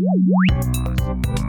[0.00, 1.47] Thank.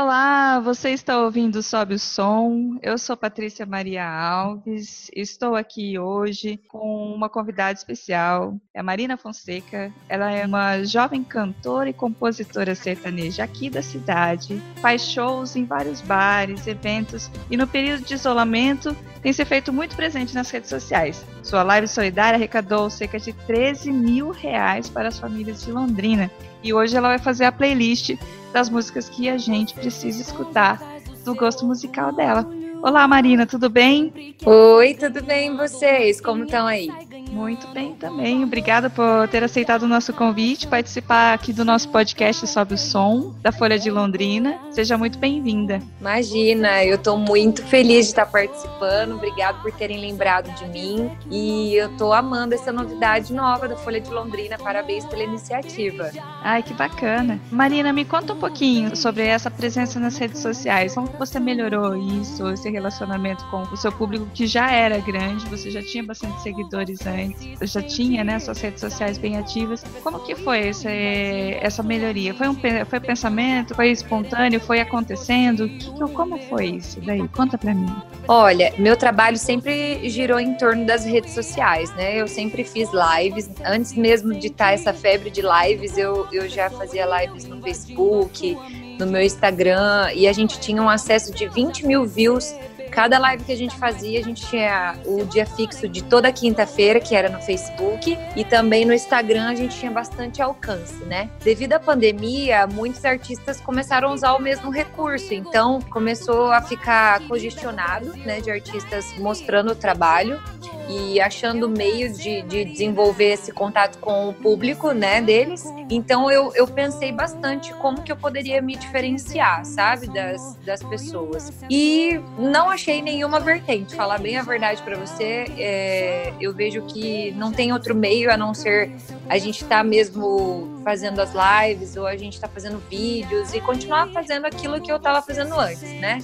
[0.00, 2.78] Olá, você está ouvindo Sobe o Som.
[2.80, 5.10] Eu sou Patrícia Maria Alves.
[5.12, 9.92] Estou aqui hoje com uma convidada especial, é a Marina Fonseca.
[10.08, 14.62] Ela é uma jovem cantora e compositora sertaneja aqui da cidade.
[14.80, 19.96] Faz shows em vários bares, eventos e no período de isolamento tem se feito muito
[19.96, 21.26] presente nas redes sociais.
[21.42, 26.30] Sua live solidária arrecadou cerca de 13 mil reais para as famílias de Londrina
[26.62, 28.16] e hoje ela vai fazer a playlist
[28.52, 30.80] das músicas que a gente precisa escutar
[31.24, 32.46] do gosto musical dela.
[32.82, 34.36] Olá, Marina, tudo bem?
[34.44, 36.20] Oi, tudo bem vocês?
[36.20, 36.88] Como estão aí?
[37.38, 38.42] Muito bem também.
[38.42, 43.32] Obrigada por ter aceitado o nosso convite, participar aqui do nosso podcast sobre o som
[43.40, 44.58] da Folha de Londrina.
[44.72, 45.80] Seja muito bem-vinda.
[46.00, 49.14] Imagina, eu estou muito feliz de estar participando.
[49.14, 51.12] Obrigado por terem lembrado de mim.
[51.30, 54.58] E eu estou amando essa novidade nova da Folha de Londrina.
[54.58, 56.10] Parabéns pela iniciativa.
[56.42, 57.40] Ai, que bacana.
[57.52, 60.92] Marina, me conta um pouquinho sobre essa presença nas redes sociais.
[60.92, 65.70] Como você melhorou isso, esse relacionamento com o seu público que já era grande, você
[65.70, 67.27] já tinha bastante seguidores antes
[67.62, 69.84] já tinha né, suas redes sociais bem ativas.
[70.02, 72.34] Como que foi essa, essa melhoria?
[72.34, 73.74] Foi um foi pensamento?
[73.74, 74.60] Foi espontâneo?
[74.60, 75.68] Foi acontecendo?
[75.68, 77.26] Que, como foi isso daí?
[77.28, 77.92] Conta pra mim.
[78.26, 82.20] Olha, meu trabalho sempre girou em torno das redes sociais, né?
[82.20, 83.50] Eu sempre fiz lives.
[83.64, 88.56] Antes mesmo de estar essa febre de lives, eu, eu já fazia lives no Facebook,
[88.98, 92.54] no meu Instagram, e a gente tinha um acesso de 20 mil views
[92.98, 96.98] Cada live que a gente fazia, a gente tinha o dia fixo de toda quinta-feira,
[96.98, 101.30] que era no Facebook, e também no Instagram a gente tinha bastante alcance, né?
[101.44, 107.20] Devido à pandemia, muitos artistas começaram a usar o mesmo recurso, então começou a ficar
[107.28, 110.42] congestionado, né, de artistas mostrando o trabalho
[110.88, 115.64] e achando meios de, de desenvolver esse contato com o público, né, deles.
[115.90, 121.52] Então eu, eu pensei bastante como que eu poderia me diferenciar, sabe, das, das pessoas.
[121.70, 123.94] E não achei nenhuma vertente.
[123.94, 128.36] Falar bem a verdade para você, é, eu vejo que não tem outro meio a
[128.36, 128.90] não ser
[129.28, 133.52] a gente estar tá mesmo fazendo as lives ou a gente estar tá fazendo vídeos
[133.52, 136.18] e continuar fazendo aquilo que eu estava fazendo antes, né?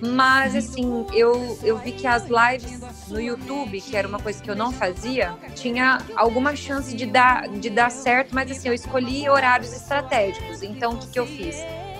[0.00, 4.50] Mas, assim, eu, eu vi que as lives no YouTube, que era uma coisa que
[4.50, 9.28] eu não fazia, tinha alguma chance de dar, de dar certo, mas, assim, eu escolhi
[9.28, 10.62] horários estratégicos.
[10.62, 11.56] Então, o que, que eu fiz?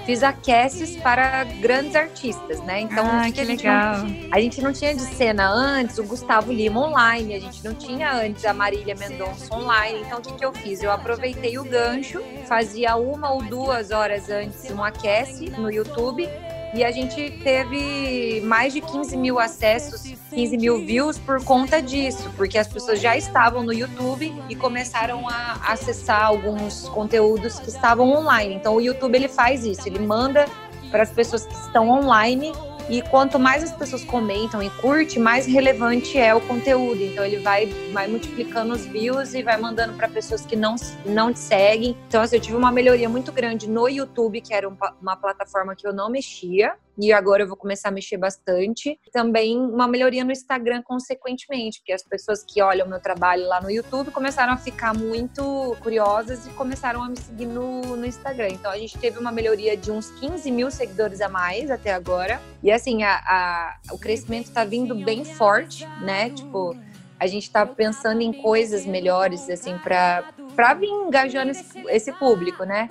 [0.06, 2.80] Fiz aqueces para grandes artistas, né?
[2.80, 3.98] Então, ah, que, que a legal.
[3.98, 7.74] Não, a gente não tinha de cena antes o Gustavo Lima online, a gente não
[7.74, 10.00] tinha antes a Marília Mendonça online.
[10.06, 10.82] Então, o que, que eu fiz?
[10.82, 16.26] Eu aproveitei o gancho, fazia uma ou duas horas antes um aquece no YouTube
[16.74, 22.30] e a gente teve mais de 15 mil acessos, 15 mil views por conta disso,
[22.36, 28.10] porque as pessoas já estavam no YouTube e começaram a acessar alguns conteúdos que estavam
[28.10, 28.54] online.
[28.54, 30.46] Então o YouTube ele faz isso, ele manda
[30.90, 32.52] para as pessoas que estão online
[32.88, 37.02] e quanto mais as pessoas comentam e curte, mais relevante é o conteúdo.
[37.02, 41.32] Então ele vai, vai multiplicando os views e vai mandando para pessoas que não, não
[41.32, 41.96] te seguem.
[42.08, 45.76] Então assim, eu tive uma melhoria muito grande no YouTube, que era um, uma plataforma
[45.76, 48.98] que eu não mexia e agora eu vou começar a mexer bastante.
[49.12, 53.70] Também uma melhoria no Instagram, consequentemente, porque as pessoas que olham meu trabalho lá no
[53.70, 58.48] YouTube começaram a ficar muito curiosas e começaram a me seguir no, no Instagram.
[58.48, 62.40] Então a gente teve uma melhoria de uns 15 mil seguidores a mais até agora.
[62.62, 66.30] E assim, a, a o crescimento está vindo bem forte, né?
[66.30, 66.76] Tipo,
[67.18, 72.88] a gente está pensando em coisas melhores, assim, para vir engajando esse, esse público, né?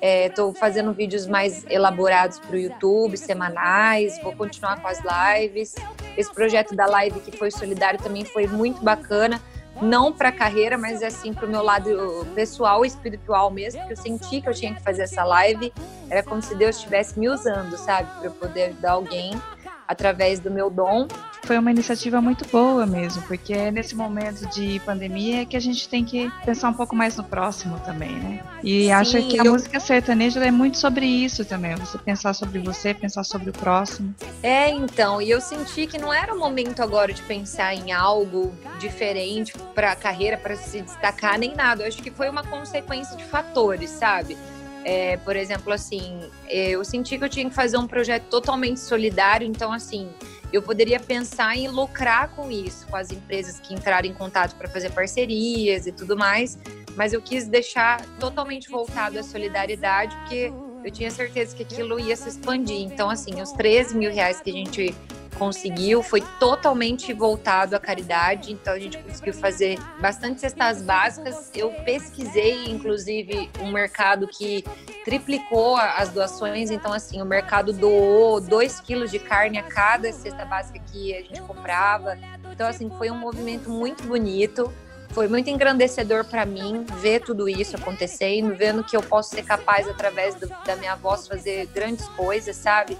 [0.00, 5.74] Estou é, fazendo vídeos mais elaborados para o YouTube, semanais, vou continuar com as lives.
[6.16, 9.40] Esse projeto da live que foi solidário também foi muito bacana,
[9.82, 14.40] não para carreira, mas assim para o meu lado pessoal espiritual mesmo, porque eu senti
[14.40, 15.72] que eu tinha que fazer essa live.
[16.08, 19.40] Era como se Deus estivesse me usando, sabe, para eu poder ajudar alguém
[19.86, 21.08] através do meu dom.
[21.48, 25.88] Foi uma iniciativa muito boa mesmo, porque é nesse momento de pandemia que a gente
[25.88, 28.44] tem que pensar um pouco mais no próximo também, né?
[28.62, 29.52] E Sim, acho que a eu...
[29.52, 34.14] música sertaneja é muito sobre isso também, você pensar sobre você, pensar sobre o próximo.
[34.42, 38.52] É, então, e eu senti que não era o momento agora de pensar em algo
[38.78, 41.84] diferente para a carreira, para se destacar, nem nada.
[41.84, 44.36] Eu acho que foi uma consequência de fatores, sabe?
[44.84, 49.46] É, por exemplo, assim, eu senti que eu tinha que fazer um projeto totalmente solidário,
[49.46, 50.08] então, assim,
[50.52, 54.68] eu poderia pensar em lucrar com isso, com as empresas que entraram em contato para
[54.68, 56.58] fazer parcerias e tudo mais,
[56.96, 60.52] mas eu quis deixar totalmente voltado à solidariedade, porque
[60.84, 62.80] eu tinha certeza que aquilo ia se expandir.
[62.80, 64.94] Então, assim, os 13 mil reais que a gente
[65.38, 71.50] conseguiu foi totalmente voltado à caridade, então a gente conseguiu fazer bastante cestas básicas.
[71.54, 74.64] Eu pesquisei, inclusive, um mercado que
[75.04, 80.44] triplicou as doações, então assim, o mercado doou 2 quilos de carne a cada cesta
[80.44, 82.18] básica que a gente comprava.
[82.52, 84.72] Então, assim, foi um movimento muito bonito
[85.10, 89.88] foi muito engrandecedor para mim ver tudo isso acontecendo, vendo que eu posso ser capaz,
[89.88, 92.96] através do, da minha voz, fazer grandes coisas, sabe?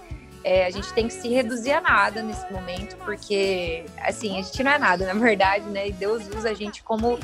[0.50, 4.62] É, a gente tem que se reduzir a nada nesse momento, porque, assim, a gente
[4.62, 5.88] não é nada, na verdade, né?
[5.88, 7.18] E Deus usa a gente como,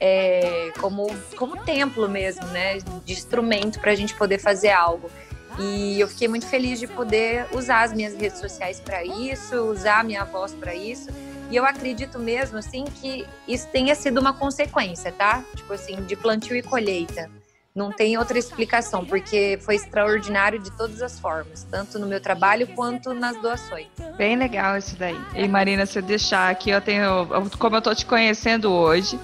[0.00, 2.78] é, como, como templo mesmo, né?
[3.04, 5.10] De instrumento para a gente poder fazer algo.
[5.58, 10.00] E eu fiquei muito feliz de poder usar as minhas redes sociais para isso, usar
[10.00, 11.10] a minha voz para isso.
[11.50, 15.44] E eu acredito mesmo, assim, que isso tenha sido uma consequência, tá?
[15.54, 17.30] Tipo assim, de plantio e colheita.
[17.74, 22.66] Não tem outra explicação, porque foi extraordinário de todas as formas, tanto no meu trabalho
[22.68, 23.86] quanto nas doações.
[24.16, 25.16] Bem legal isso daí.
[25.34, 27.26] E Marina, se eu deixar aqui, eu tenho,
[27.58, 29.18] como eu tô te conhecendo hoje,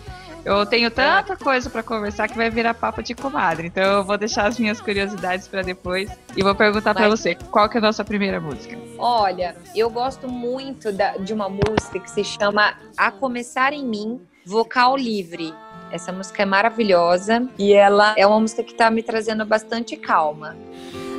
[0.45, 3.67] eu tenho tanta coisa para conversar que vai virar papo de comadre.
[3.67, 7.69] Então eu vou deixar as minhas curiosidades para depois e vou perguntar para você, qual
[7.69, 8.79] que é a nossa primeira música?
[8.97, 14.21] Olha, eu gosto muito da, de uma música que se chama A Começar em Mim,
[14.47, 15.53] Vocal Livre.
[15.91, 20.57] Essa música é maravilhosa e ela é uma música que está me trazendo bastante calma.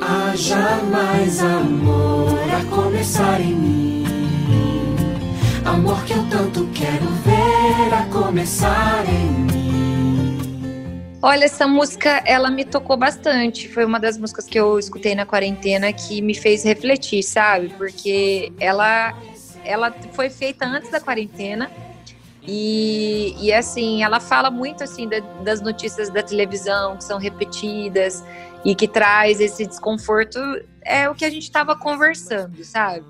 [0.00, 4.04] Haja mais amor a começar em mim.
[5.64, 9.48] Amor que eu tanto quero ver a começar em mim.
[11.20, 13.68] Olha, essa música, ela me tocou bastante.
[13.68, 17.70] Foi uma das músicas que eu escutei na quarentena que me fez refletir, sabe?
[17.70, 19.14] Porque ela,
[19.64, 21.70] ela foi feita antes da quarentena
[22.50, 28.24] e, e assim, ela fala muito assim da, das notícias da televisão que são repetidas
[28.64, 30.38] e que traz esse desconforto.
[30.80, 33.04] É o que a gente estava conversando, sabe?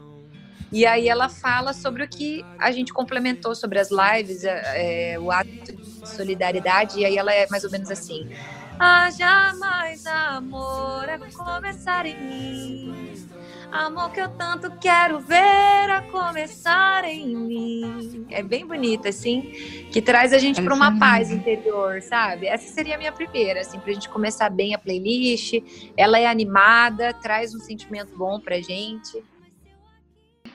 [0.72, 5.18] E aí ela fala sobre o que a gente complementou sobre as lives, é, é,
[5.20, 8.28] o ato de solidariedade, e aí ela é mais ou menos assim.
[8.76, 13.28] Ah, jamais amor a começar em mim.
[13.70, 18.26] Amor que eu tanto quero ver a começar em mim.
[18.30, 19.42] É bem bonita, assim,
[19.90, 22.46] que traz a gente para uma paz interior, sabe?
[22.46, 25.62] Essa seria a minha primeira, assim, pra gente começar bem a playlist.
[25.96, 29.22] Ela é animada, traz um sentimento bom pra gente.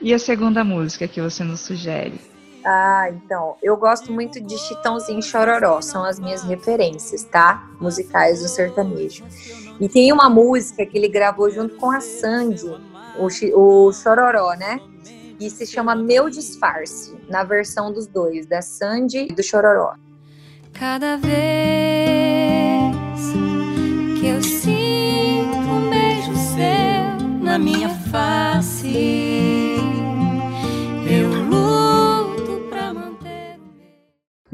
[0.00, 2.20] E a segunda música que você nos sugere?
[2.64, 7.62] Ah, então, eu gosto muito de Chitãozinho e Chororó, são as minhas referências, tá?
[7.78, 9.24] Musicais do sertanejo.
[9.78, 12.74] E tem uma música que ele gravou junto com a Sandy,
[13.18, 13.28] o,
[13.58, 14.80] o Chororó, né?
[15.38, 19.94] E se chama Meu Disfarce, na versão dos dois, da Sandy e do Chororó.
[20.72, 21.34] Cada vez
[24.20, 29.73] que eu sinto um beijo seu na minha face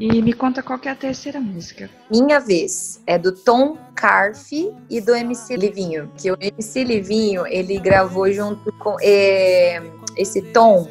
[0.01, 1.87] E me conta qual que é a terceira música.
[2.09, 6.11] Minha Vez, é do Tom Carfe e do MC Livinho.
[6.17, 9.79] Que o MC Livinho, ele gravou junto com é,
[10.17, 10.87] esse Tom,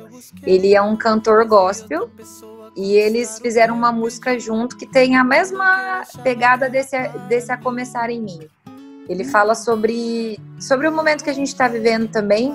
[0.47, 2.09] ele é um cantor gospel
[2.77, 6.97] e eles fizeram uma música junto que tem a mesma pegada desse,
[7.29, 8.39] desse A Começar em Mim.
[9.09, 12.55] Ele fala sobre, sobre o momento que a gente está vivendo também,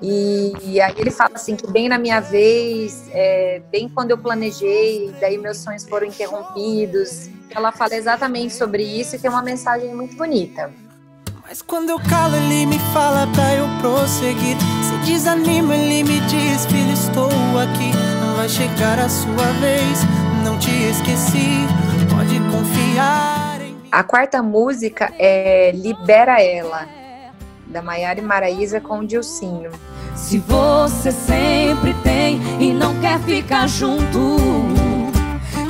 [0.00, 4.18] e, e, aí ele fala assim que bem na minha vez, é, bem quando eu
[4.18, 7.28] planejei, daí meus sonhos foram interrompidos.
[7.50, 10.70] Ela fala exatamente sobre isso e tem uma mensagem muito bonita.
[11.42, 14.56] Mas quando eu calo, ele me fala pra eu prosseguir.
[14.82, 17.90] Se desanima, ele me diz, filho, estou aqui.
[18.36, 20.00] Vai chegar a sua vez,
[20.44, 21.66] não te esqueci,
[22.14, 23.88] pode confiar em mim.
[23.90, 26.97] A quarta música é Libera Ela
[27.68, 29.70] da Maiara e Maraísa com o Dilcinho.
[30.14, 34.36] Se você sempre tem e não quer ficar junto,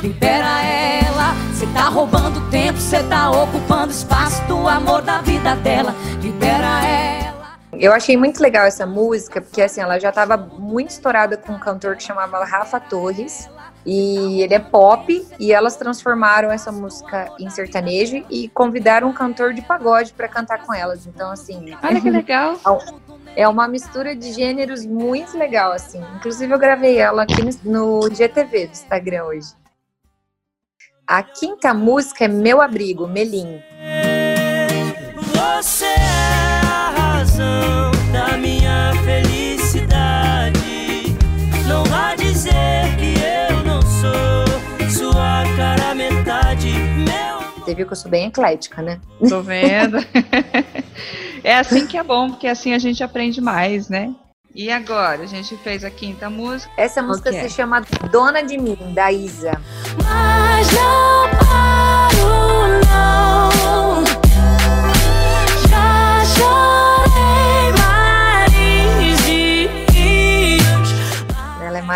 [0.01, 1.33] libera ela.
[1.53, 5.93] Você tá roubando tempo, você tá ocupando espaço do amor da vida dela.
[6.21, 7.59] Libera ela.
[7.73, 11.59] Eu achei muito legal essa música, porque assim, ela já estava muito estourada com um
[11.59, 13.49] cantor que chamava Rafa Torres.
[13.85, 19.53] E ele é pop e elas transformaram essa música em sertanejo e convidaram um cantor
[19.53, 21.07] de pagode para cantar com elas.
[21.07, 21.75] Então, assim.
[21.81, 22.59] Olha que legal!
[23.35, 26.03] É uma mistura de gêneros muito legal, assim.
[26.15, 29.53] Inclusive, eu gravei ela aqui no, GTV do Instagram hoje.
[31.07, 33.61] A quinta música é Meu Abrigo, Melim.
[35.35, 35.88] Você
[47.69, 48.99] Você viu que eu sou bem eclética, né?
[49.29, 49.97] Tô vendo.
[51.43, 54.11] é assim que é bom, porque assim a gente aprende mais, né?
[54.55, 55.21] E agora?
[55.21, 56.71] A gente fez a quinta música.
[56.75, 59.61] Essa música se chama Dona de Mim, da Isa.
[60.03, 62.48] Mas não paro,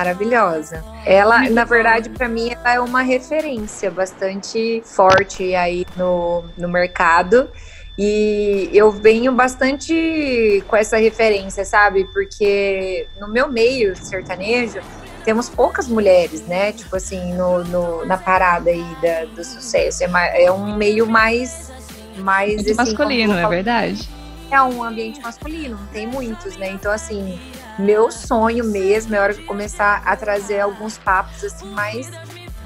[0.04, 0.84] maravilhosa.
[1.06, 7.50] Ela, na verdade, pra mim, ela é uma referência bastante forte aí no, no mercado.
[7.98, 12.06] E eu venho bastante com essa referência, sabe?
[12.06, 14.80] Porque no meu meio sertanejo,
[15.24, 16.72] temos poucas mulheres, né?
[16.74, 20.04] Tipo assim, no, no- na parada aí da- do sucesso.
[20.04, 21.72] É, é um meio mais.
[22.18, 24.10] mais Muito assim, masculino, é verdade?
[24.52, 26.70] é um ambiente masculino, não tem muitos, né?
[26.70, 27.40] Então, assim,
[27.78, 32.10] meu sonho mesmo é hora eu começar a trazer alguns papos, assim, mais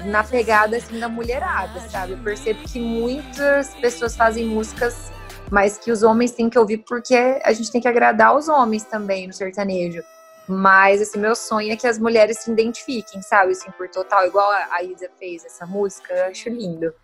[0.04, 2.12] na pegada, assim, da mulherada, sabe?
[2.12, 5.10] Eu percebo que muitas pessoas fazem músicas,
[5.50, 8.84] mas que os homens têm que ouvir porque a gente tem que agradar os homens
[8.84, 10.02] também no sertanejo.
[10.46, 13.52] Mas, assim, meu sonho é que as mulheres se identifiquem, sabe?
[13.52, 16.94] Assim, por total, igual a Isa fez essa música, eu acho lindo.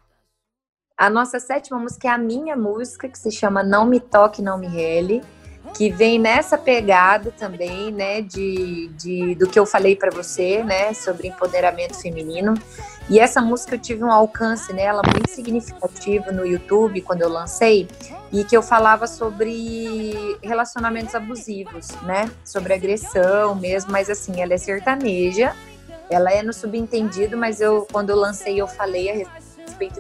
[0.97, 4.57] A nossa sétima música é a minha música, que se chama Não Me Toque, Não
[4.57, 5.23] Me Rele,
[5.73, 10.93] que vem nessa pegada também, né, de, de do que eu falei para você, né,
[10.93, 12.55] sobre empoderamento feminino.
[13.09, 17.89] E essa música eu tive um alcance nela muito significativo no YouTube quando eu lancei,
[18.33, 24.59] e que eu falava sobre relacionamentos abusivos, né, sobre agressão mesmo, mas assim, ela é
[24.59, 25.55] sertaneja,
[26.11, 29.44] ela é no subentendido, mas eu quando eu lancei eu falei a respeito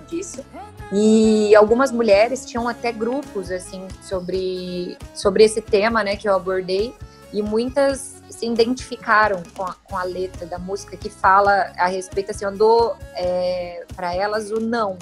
[0.02, 0.44] disso.
[0.92, 6.94] E algumas mulheres tinham até grupos assim sobre, sobre esse tema, né, que eu abordei,
[7.32, 12.30] e muitas se identificaram com a, com a letra da música que fala a respeito
[12.30, 14.98] assim, eu dou é, para elas o não,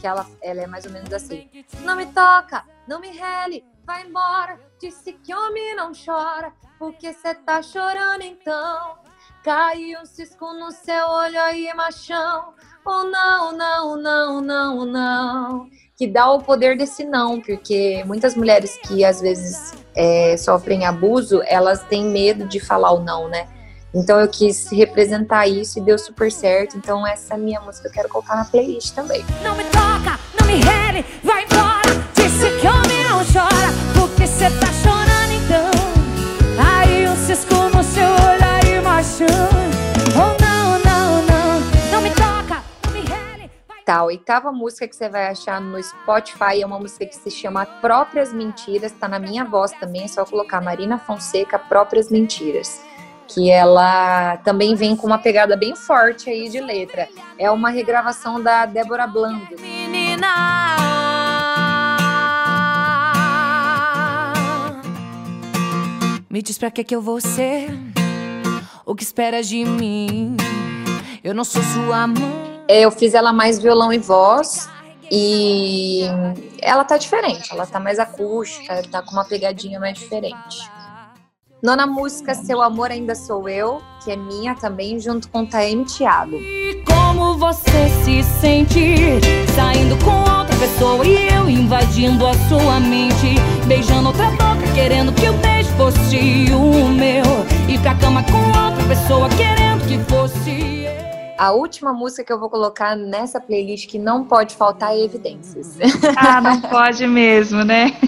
[0.00, 1.48] que ela, ela é mais ou menos assim:
[1.80, 4.60] não me toca, não me rele, vai embora.
[4.80, 9.03] Disse que homem não chora, porque cê tá chorando então.
[9.44, 12.54] Caiu um cisco no seu olho aí, machão.
[12.82, 15.66] Oh, não, não, não, não, não.
[15.98, 21.42] Que dá o poder desse não, porque muitas mulheres que às vezes é, sofrem abuso,
[21.44, 23.46] elas têm medo de falar o não, né?
[23.94, 26.78] Então eu quis representar isso e deu super certo.
[26.78, 29.22] Então essa é minha música, eu quero colocar na playlist também.
[29.42, 31.82] Não me toca, não me rele, vai embora.
[32.14, 35.13] Disse que homem não chora, porque cê tá chorando
[43.84, 47.30] Tá, a oitava música que você vai achar no Spotify é uma música que se
[47.30, 52.80] chama Próprias Mentiras, tá na minha voz também, é só colocar Marina Fonseca Próprias Mentiras.
[53.28, 57.08] Que ela também vem com uma pegada bem forte aí de letra.
[57.38, 59.48] É uma regravação da Débora Blando.
[59.60, 60.76] Menina,
[66.30, 67.83] me diz pra que que eu vou ser?
[68.86, 70.36] O que esperas de mim?
[71.22, 72.62] Eu não sou sua mãe.
[72.68, 74.68] É, Eu fiz ela mais violão e voz.
[75.10, 76.02] E
[76.60, 80.68] ela tá diferente, ela tá mais acústica, tá com uma pegadinha mais diferente.
[81.62, 86.36] Nona música, Seu Amor Ainda Sou Eu, que é minha também, junto com Taeme Thiago.
[86.36, 88.96] E como você se sente
[89.54, 93.36] saindo com outra pessoa e eu invadindo a sua mente,
[93.66, 97.24] beijando outra boca, querendo que o beijo fosse o meu,
[97.68, 98.53] e pra cama com
[101.44, 105.76] A última música que eu vou colocar nessa playlist que não pode faltar é Evidências.
[106.16, 107.92] Ah, não pode mesmo, né?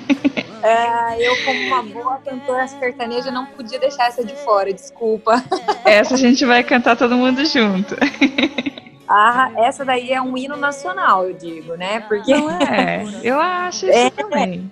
[0.62, 5.44] É, eu, como uma boa cantora sertaneja, não podia deixar essa de fora, desculpa.
[5.84, 7.94] Essa a gente vai cantar todo mundo junto.
[9.06, 12.00] Ah, essa daí é um hino nacional, eu digo, né?
[12.00, 13.04] Porque Não é?
[13.22, 14.10] Eu acho isso É.
[14.10, 14.68] também.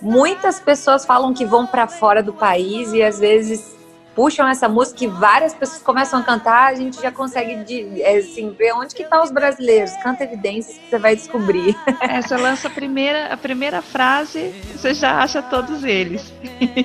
[0.00, 3.74] muitas pessoas falam que vão pra fora do país e às vezes
[4.14, 8.16] puxam essa música e várias pessoas começam a cantar, a gente já consegue de, é,
[8.18, 9.92] assim, ver onde que estão os brasileiros.
[10.02, 11.76] Canta evidências que você vai descobrir.
[12.00, 16.32] É, você lança a primeira, a primeira frase, você já acha todos eles.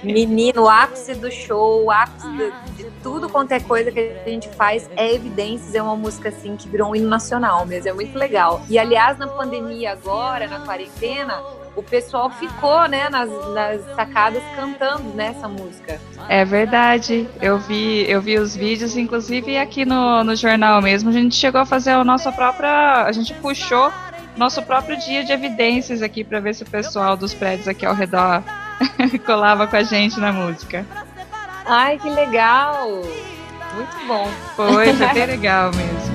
[0.04, 4.30] Menino, o ápice do show, o ápice do- de tudo quanto é coisa que a
[4.30, 7.94] gente faz é Evidências, é uma música assim que virou um hino nacional mesmo, é
[7.94, 8.62] muito legal.
[8.70, 11.42] E aliás, na pandemia agora, na quarentena,
[11.76, 16.00] o pessoal ficou, né, nas, nas sacadas cantando nessa música.
[16.28, 17.28] É verdade.
[17.42, 21.62] Eu vi, eu vi os vídeos, inclusive aqui no, no jornal mesmo, a gente chegou
[21.62, 23.04] a fazer a nossa própria.
[23.04, 23.92] A gente puxou
[24.38, 27.94] nosso próprio dia de evidências aqui para ver se o pessoal dos prédios aqui ao
[27.94, 28.44] redor
[29.26, 30.86] colava com a gente na música.
[31.66, 33.02] Ai, que legal!
[33.76, 34.28] Muito bom.
[34.56, 36.09] Foi, foi bem legal mesmo.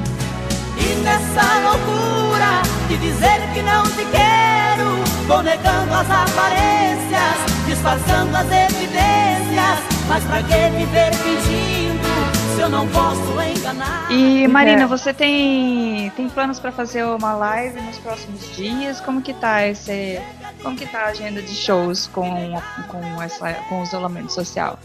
[1.04, 8.46] E nessa loucura de dizer que não te quero, vou negando as aparências, disfarçando as
[8.46, 14.10] evidências Mas pra que viver fingindo se eu não posso enganar?
[14.10, 18.98] E Marina, você tem, tem planos para fazer uma live nos próximos dias?
[18.98, 20.18] Como que tá esse,
[20.62, 22.54] como que tá a agenda de shows com,
[22.88, 24.78] com, essa, com o isolamento social?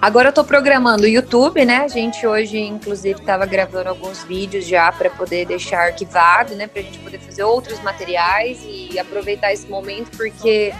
[0.00, 1.78] Agora eu tô programando o YouTube, né?
[1.78, 6.68] A gente hoje, inclusive, estava gravando alguns vídeos já para poder deixar arquivado, né?
[6.68, 10.72] Pra gente poder fazer outros materiais e aproveitar esse momento, porque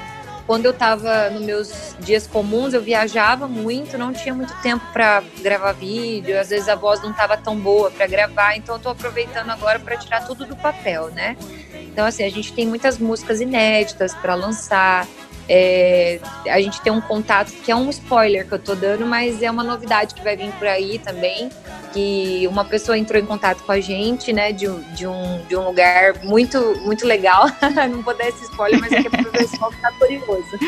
[0.46, 5.22] quando eu estava nos meus dias comuns, eu viajava muito, não tinha muito tempo para
[5.40, 8.88] gravar vídeo, às vezes a voz não estava tão boa para gravar, então eu tô
[8.88, 11.36] aproveitando agora para tirar tudo do papel, né?
[11.74, 15.08] Então, assim, a gente tem muitas músicas inéditas para lançar.
[15.48, 19.42] É, a gente tem um contato que é um spoiler que eu tô dando, mas
[19.42, 21.48] é uma novidade que vai vir por aí também.
[21.92, 25.64] Que uma pessoa entrou em contato com a gente, né, de, de, um, de um
[25.64, 27.46] lugar muito, muito legal.
[27.90, 30.58] Não vou dar esse spoiler, mas é que pro pessoal ficar curioso.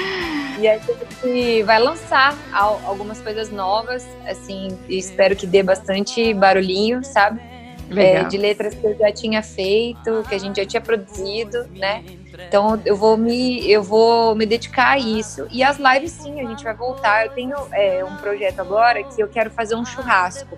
[0.58, 7.49] E a gente vai lançar algumas coisas novas, assim, espero que dê bastante barulhinho, sabe?
[7.96, 12.04] É, de letras que eu já tinha feito, que a gente já tinha produzido, né?
[12.46, 15.46] Então eu vou me eu vou me dedicar a isso.
[15.50, 17.26] E as lives sim, a gente vai voltar.
[17.26, 20.56] Eu tenho é, um projeto agora que eu quero fazer um churrasco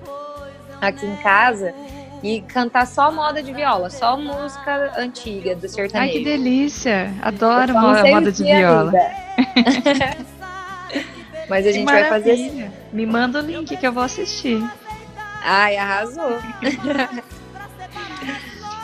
[0.80, 1.74] aqui em casa
[2.22, 6.12] e cantar só moda de viola, só música antiga do sertanejo.
[6.12, 7.12] Ai, que delícia!
[7.20, 8.92] Adoro moda, moda de viola.
[11.48, 12.70] Mas a gente vai fazer assim.
[12.92, 14.62] Me manda o link que eu vou assistir.
[15.42, 16.38] Ai, arrasou.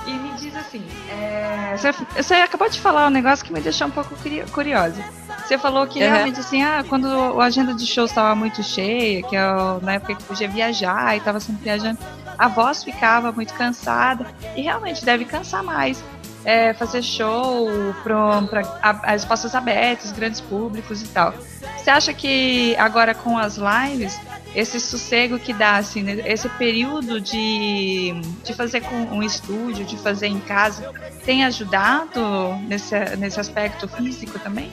[0.07, 3.89] E me diz assim, é, você, você, acabou de falar um negócio que me deixou
[3.89, 4.15] um pouco
[4.51, 5.05] curiosa.
[5.45, 6.11] Você falou que uhum.
[6.11, 7.07] realmente assim, ah, quando
[7.39, 11.19] a agenda de shows estava muito cheia, que eu, na época que podia viajar e
[11.19, 11.99] estava sempre viajando,
[12.39, 16.03] a voz ficava muito cansada e realmente deve cansar mais.
[16.45, 17.69] É, fazer show
[18.03, 21.35] para espaços abertos, grandes públicos e tal.
[21.77, 24.19] Você acha que agora com as lives
[24.59, 26.21] esse sossego que dá, assim, né?
[26.27, 28.13] esse período de,
[28.45, 30.93] de fazer com um estúdio, de fazer em casa,
[31.25, 32.21] tem ajudado
[32.67, 34.69] nesse, nesse aspecto físico também?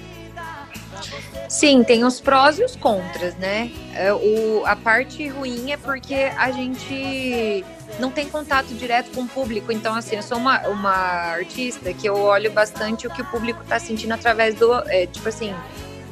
[1.47, 3.71] Sim, tem os prós e os contras, né?
[3.93, 7.63] É, o, a parte ruim é porque a gente
[7.99, 9.71] não tem contato direto com o público.
[9.71, 10.95] Então, assim, eu sou uma, uma
[11.31, 14.73] artista que eu olho bastante o que o público está sentindo através do.
[14.89, 15.53] É, tipo assim,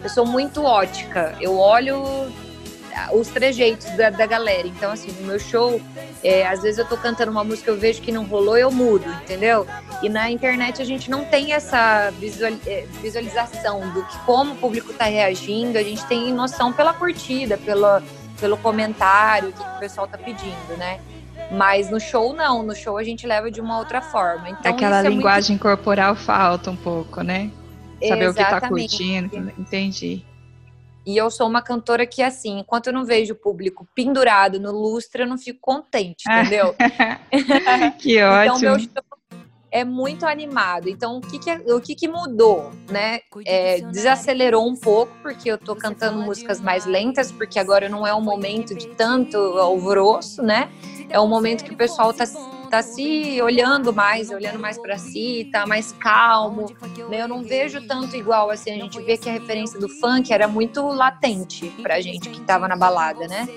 [0.04, 1.36] eu sou muito ótica.
[1.42, 2.32] Eu olho
[3.12, 4.68] os trejeitos da, da galera.
[4.68, 5.82] Então, assim, no meu show,
[6.24, 9.10] é, às vezes eu tô cantando uma música, eu vejo que não rolou, eu mudo,
[9.24, 9.68] entendeu?
[10.02, 14.56] E na internet a gente não tem essa visual, é, visualização do que como o
[14.56, 18.04] público tá reagindo, a gente tem noção pela curtida, pela,
[18.40, 21.00] pelo comentário, o que, que o pessoal tá pedindo, né?
[21.52, 24.50] Mas no show não, no show a gente leva de uma outra forma.
[24.50, 25.62] Então, Aquela é linguagem muito...
[25.62, 27.52] corporal falta um pouco, né?
[28.08, 28.30] Saber Exatamente.
[28.30, 30.26] o que tá curtindo, entendi.
[31.06, 34.72] E eu sou uma cantora que, assim, enquanto eu não vejo o público pendurado no
[34.72, 36.74] lustre, eu não fico contente, entendeu?
[38.00, 38.56] que ótimo.
[38.56, 38.90] Então, meu show
[39.74, 40.88] é muito animado.
[40.88, 43.22] Então, o que, que, o que, que mudou, né?
[43.44, 48.14] É, desacelerou um pouco, porque eu tô cantando músicas mais lentas, porque agora não é
[48.14, 50.70] um momento de tanto alvoroço, né?
[51.10, 52.28] É um momento que o pessoal tá
[52.74, 56.76] tá se olhando mais, olhando mais para si, tá mais calmo.
[57.08, 57.22] Né?
[57.22, 60.48] Eu não vejo tanto igual assim, a gente vê que a referência do funk era
[60.48, 63.48] muito latente pra gente que tava na balada, né?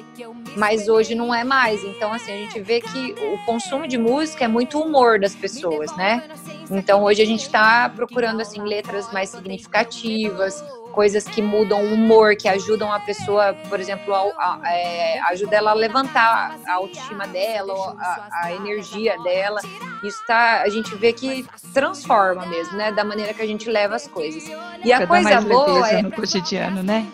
[0.55, 1.83] Mas hoje não é mais.
[1.83, 5.97] Então assim, a gente vê que o consumo de música é muito humor das pessoas,
[5.97, 6.23] né?
[6.71, 12.35] Então hoje a gente tá procurando assim letras mais significativas, coisas que mudam o humor,
[12.37, 17.27] que ajudam a pessoa, por exemplo, a, a, é, ajuda ela a levantar a autoestima
[17.27, 19.61] dela, a, a energia dela.
[20.03, 22.91] Isso tá, a gente vê que transforma mesmo, né?
[22.93, 24.43] Da maneira que a gente leva as coisas.
[24.83, 27.07] E a coisa boa é no cotidiano, né?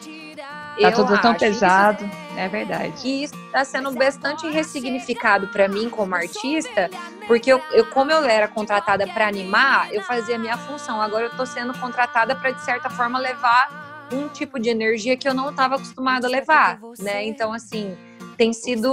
[0.80, 3.06] Tá eu tudo tão pesado, isso, é verdade.
[3.06, 6.90] E isso está sendo bastante ressignificado para mim como artista,
[7.26, 11.00] porque eu, eu como eu era contratada para animar, eu fazia a minha função.
[11.00, 15.28] Agora eu estou sendo contratada para de certa forma levar um tipo de energia que
[15.28, 17.24] eu não estava acostumada a levar, né?
[17.24, 17.96] Então assim,
[18.36, 18.92] tem sido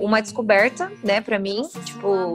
[0.00, 2.34] uma descoberta, né, para mim, tipo,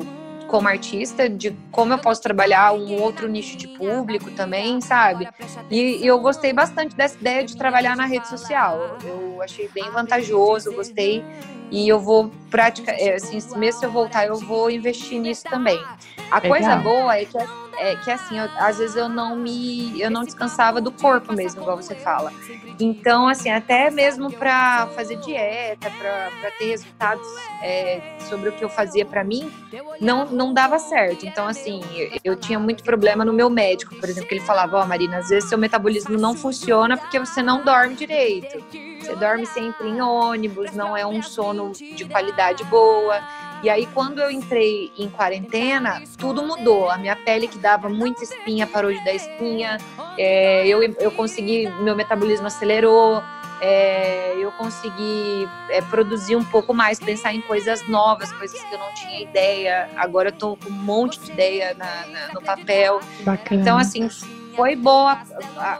[0.51, 5.27] como artista, de como eu posso trabalhar um outro nicho de público também, sabe?
[5.69, 8.97] E, e, eu gostei bastante dessa ideia de trabalhar na rede social.
[9.03, 11.23] Eu achei bem vantajoso, gostei.
[11.71, 15.81] E eu vou praticar, é, assim, mesmo se eu voltar, eu vou investir nisso também.
[16.29, 16.51] A Legal.
[16.51, 17.38] coisa boa é que,
[17.77, 21.62] é que assim, eu, às vezes eu não me, eu não descansava do corpo mesmo,
[21.62, 22.31] igual você fala.
[22.79, 27.25] Então, assim, até mesmo para fazer dieta, para ter resultados
[27.62, 29.51] é, sobre o que eu fazia para mim,
[29.99, 31.25] não, não dava certo.
[31.25, 34.77] Então, assim, eu, eu, tinha muito problema no meu médico, por exemplo, que ele falava,
[34.79, 38.62] ó, oh, Marina, às vezes seu metabolismo não funciona porque você não dorme direito.
[39.01, 43.19] Você dorme sempre em ônibus, não é um sono de qualidade boa.
[43.63, 46.89] E aí, quando eu entrei em quarentena, tudo mudou.
[46.89, 49.77] A minha pele, que dava muita espinha, parou de dar espinha.
[50.17, 53.21] É, eu, eu consegui, meu metabolismo acelerou.
[53.63, 58.79] É, eu consegui é, produzir um pouco mais, pensar em coisas novas, coisas que eu
[58.79, 59.87] não tinha ideia.
[59.95, 62.99] Agora eu tô com um monte de ideia na, na, no papel.
[63.23, 63.61] Bacana.
[63.61, 64.09] Então, assim,
[64.55, 65.21] foi boa,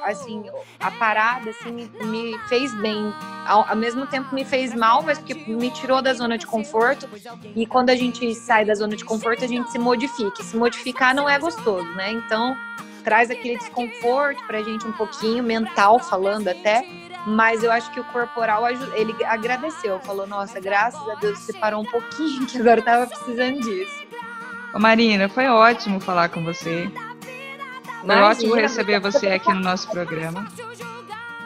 [0.03, 0.43] assim,
[0.79, 3.13] a parada, assim, me fez bem.
[3.45, 7.10] Ao, ao, mesmo tempo me fez mal, mas porque me tirou da zona de conforto.
[7.55, 10.41] E quando a gente sai da zona de conforto, a gente se modifica.
[10.41, 12.12] E se modificar não é gostoso, né?
[12.12, 12.55] Então,
[13.03, 16.86] traz aquele desconforto pra gente um pouquinho, mental falando até.
[17.25, 19.99] Mas eu acho que o corporal, ele agradeceu.
[19.99, 24.01] Falou, nossa, graças a Deus você parou um pouquinho, que agora eu tava precisando disso.
[24.73, 26.89] Ô Marina, foi ótimo falar com você.
[28.01, 30.47] Foi Imagina, ótimo receber você aqui no nosso programa.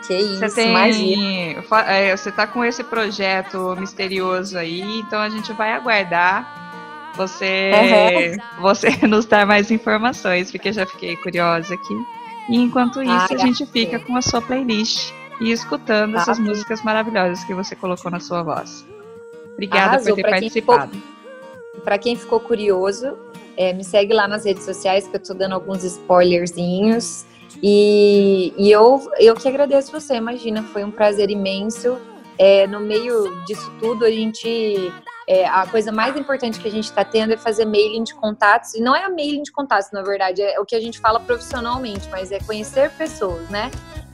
[0.07, 5.51] Que isso, você tem, é, você tá com esse projeto misterioso aí, então a gente
[5.53, 8.61] vai aguardar você, uhum.
[8.61, 12.05] você nos dar mais informações, porque já fiquei curiosa aqui.
[12.49, 16.21] E enquanto isso, ah, a gente fica com a sua playlist e escutando tá.
[16.21, 18.85] essas músicas maravilhosas que você colocou na sua voz.
[19.53, 20.09] Obrigada Arrasou.
[20.09, 21.01] por ter pra participado.
[21.83, 23.17] Para quem ficou curioso,
[23.57, 27.25] é, me segue lá nas redes sociais que eu tô dando alguns spoilerzinhos.
[27.63, 31.97] E, e eu, eu que agradeço você, imagina, foi um prazer imenso.
[32.37, 34.91] É, no meio disso tudo, a gente.
[35.27, 38.75] É, a coisa mais importante que a gente está tendo é fazer mailing de contatos.
[38.75, 41.19] E não é a mailing de contatos, na verdade, é o que a gente fala
[41.19, 43.71] profissionalmente, mas é conhecer pessoas, né?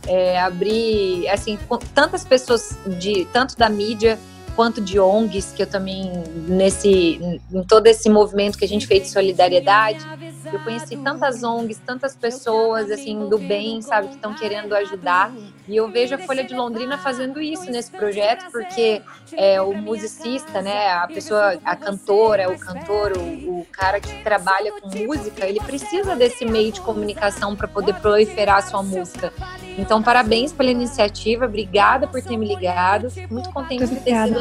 [0.07, 1.59] É, abrir, assim,
[1.93, 4.17] tantas pessoas de tanto da mídia
[4.55, 6.11] quanto de ONGs, que eu também,
[6.47, 10.05] nesse, em todo esse movimento que a gente fez de solidariedade,
[10.51, 15.31] eu conheci tantas ONGs, tantas pessoas, assim, do bem, sabe, que estão querendo ajudar.
[15.67, 19.01] E eu vejo a Folha de Londrina fazendo isso nesse projeto, porque
[19.33, 24.73] é, o musicista, né, a pessoa, a cantora, o cantor, o, o cara que trabalha
[24.73, 29.31] com música, ele precisa desse meio de comunicação para poder proliferar a sua música.
[29.77, 33.07] Então, parabéns pela iniciativa, obrigada por ter me ligado.
[33.29, 34.39] Muito contente de ter sido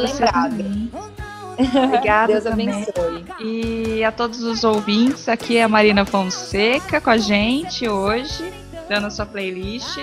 [1.84, 2.32] Obrigada.
[2.32, 3.24] Deus abençoe.
[3.40, 8.52] E a todos os ouvintes, aqui é a Marina Fonseca com a gente hoje,
[8.88, 9.98] dando a sua playlist.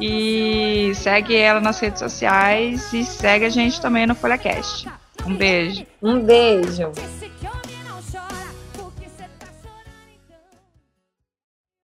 [0.00, 4.88] E segue ela nas redes sociais e segue a gente também no FolhaCast.
[5.26, 5.86] Um beijo.
[6.02, 6.90] Um beijo.